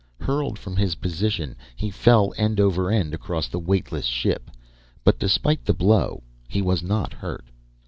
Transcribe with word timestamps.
Hurled 0.21 0.57
from 0.57 0.75
his 0.77 0.95
position, 0.95 1.55
he 1.75 1.91
fell 1.91 2.33
end 2.35 2.59
over 2.59 2.89
end 2.89 3.13
across 3.13 3.47
the 3.47 3.59
weightless 3.59 4.07
ship, 4.07 4.49
but 5.03 5.19
despite 5.19 5.63
the 5.63 5.75
blow, 5.75 6.23
he 6.47 6.59
was 6.63 6.81
not 6.81 7.13
hurt. 7.13 7.45